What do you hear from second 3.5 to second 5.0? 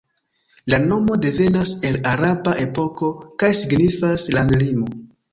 signifas "landlimo".